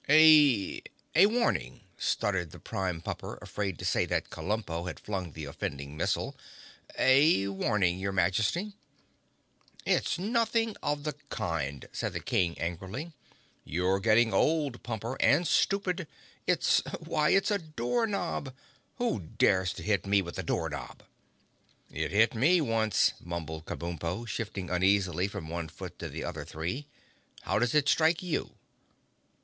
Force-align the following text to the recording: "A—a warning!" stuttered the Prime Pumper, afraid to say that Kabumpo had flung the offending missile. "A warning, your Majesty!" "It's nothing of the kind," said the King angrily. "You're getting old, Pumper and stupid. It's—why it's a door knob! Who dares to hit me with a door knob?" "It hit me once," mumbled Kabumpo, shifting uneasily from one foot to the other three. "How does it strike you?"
"A—a 0.09 1.27
warning!" 1.27 1.81
stuttered 1.95 2.49
the 2.49 2.57
Prime 2.57 3.01
Pumper, 3.01 3.37
afraid 3.39 3.77
to 3.77 3.85
say 3.85 4.03
that 4.07 4.31
Kabumpo 4.31 4.87
had 4.87 4.99
flung 4.99 5.31
the 5.33 5.45
offending 5.45 5.95
missile. 5.95 6.35
"A 6.97 7.47
warning, 7.49 7.99
your 7.99 8.11
Majesty!" 8.11 8.73
"It's 9.85 10.17
nothing 10.17 10.75
of 10.81 11.03
the 11.03 11.13
kind," 11.29 11.87
said 11.91 12.13
the 12.13 12.19
King 12.19 12.57
angrily. 12.57 13.13
"You're 13.63 13.99
getting 13.99 14.33
old, 14.33 14.81
Pumper 14.81 15.17
and 15.19 15.47
stupid. 15.47 16.07
It's—why 16.47 17.29
it's 17.29 17.51
a 17.51 17.59
door 17.59 18.07
knob! 18.07 18.55
Who 18.95 19.19
dares 19.19 19.71
to 19.73 19.83
hit 19.83 20.07
me 20.07 20.23
with 20.23 20.39
a 20.39 20.43
door 20.43 20.67
knob?" 20.67 21.03
"It 21.91 22.09
hit 22.09 22.33
me 22.33 22.59
once," 22.59 23.13
mumbled 23.19 23.65
Kabumpo, 23.65 24.25
shifting 24.27 24.71
uneasily 24.71 25.27
from 25.27 25.47
one 25.47 25.67
foot 25.67 25.99
to 25.99 26.09
the 26.09 26.23
other 26.23 26.43
three. 26.43 26.87
"How 27.43 27.59
does 27.59 27.75
it 27.75 27.87
strike 27.87 28.23
you?" 28.23 28.55